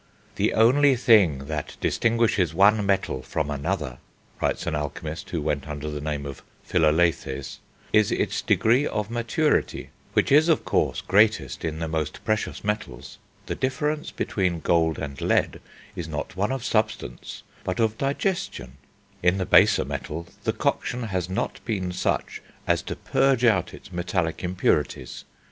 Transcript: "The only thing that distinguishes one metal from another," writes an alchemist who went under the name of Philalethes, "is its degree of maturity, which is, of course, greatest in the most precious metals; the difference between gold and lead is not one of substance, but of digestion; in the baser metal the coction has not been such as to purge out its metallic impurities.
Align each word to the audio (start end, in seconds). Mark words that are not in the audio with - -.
"The 0.35 0.53
only 0.55 0.95
thing 0.95 1.45
that 1.45 1.77
distinguishes 1.79 2.55
one 2.55 2.83
metal 2.83 3.21
from 3.21 3.51
another," 3.51 3.99
writes 4.41 4.65
an 4.65 4.73
alchemist 4.73 5.29
who 5.29 5.43
went 5.43 5.67
under 5.67 5.91
the 5.91 6.01
name 6.01 6.25
of 6.25 6.41
Philalethes, 6.63 7.59
"is 7.93 8.11
its 8.11 8.41
degree 8.41 8.87
of 8.87 9.11
maturity, 9.11 9.91
which 10.13 10.31
is, 10.31 10.49
of 10.49 10.65
course, 10.65 11.01
greatest 11.01 11.63
in 11.63 11.77
the 11.77 11.87
most 11.87 12.25
precious 12.25 12.63
metals; 12.63 13.19
the 13.45 13.53
difference 13.53 14.09
between 14.09 14.61
gold 14.61 14.97
and 14.97 15.21
lead 15.21 15.61
is 15.95 16.07
not 16.07 16.35
one 16.35 16.51
of 16.51 16.63
substance, 16.65 17.43
but 17.63 17.79
of 17.79 17.99
digestion; 17.99 18.77
in 19.21 19.37
the 19.37 19.45
baser 19.45 19.85
metal 19.85 20.25
the 20.45 20.51
coction 20.53 21.03
has 21.09 21.29
not 21.29 21.63
been 21.63 21.91
such 21.91 22.41
as 22.65 22.81
to 22.81 22.95
purge 22.95 23.45
out 23.45 23.71
its 23.71 23.91
metallic 23.91 24.43
impurities. 24.43 25.25